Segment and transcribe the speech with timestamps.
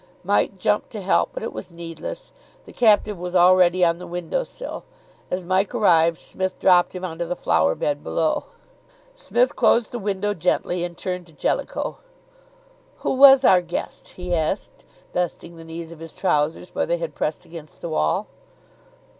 [0.23, 2.31] Mike jumped to help, but it was needless;
[2.65, 4.83] the captive was already on the window sill.
[5.29, 8.45] As Mike arrived, Psmith dropped him on to the flower bed below.
[9.13, 11.99] Psmith closed the window gently and turned to Jellicoe.
[13.05, 14.83] "Who was our guest?" he asked,
[15.13, 18.25] dusting the knees of his trousers where they had pressed against the wall.